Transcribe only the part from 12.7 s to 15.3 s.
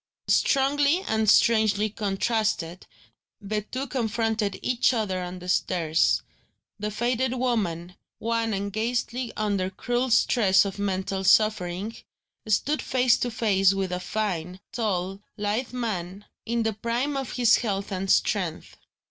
face to face with a fine, tall,